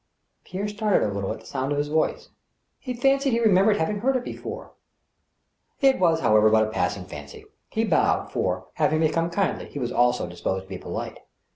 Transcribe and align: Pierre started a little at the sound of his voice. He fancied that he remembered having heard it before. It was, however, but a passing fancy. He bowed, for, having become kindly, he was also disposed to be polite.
Pierre 0.45 0.67
started 0.67 1.07
a 1.07 1.13
little 1.13 1.31
at 1.31 1.41
the 1.41 1.45
sound 1.45 1.71
of 1.71 1.77
his 1.77 1.87
voice. 1.87 2.29
He 2.79 2.95
fancied 2.95 3.29
that 3.29 3.33
he 3.35 3.39
remembered 3.39 3.77
having 3.77 3.99
heard 3.99 4.15
it 4.15 4.23
before. 4.23 4.71
It 5.79 5.99
was, 5.99 6.21
however, 6.21 6.49
but 6.49 6.63
a 6.65 6.71
passing 6.71 7.05
fancy. 7.05 7.45
He 7.69 7.83
bowed, 7.83 8.31
for, 8.31 8.65
having 8.73 9.01
become 9.01 9.29
kindly, 9.29 9.67
he 9.69 9.77
was 9.77 9.91
also 9.91 10.25
disposed 10.27 10.63
to 10.65 10.69
be 10.69 10.79
polite. 10.79 11.19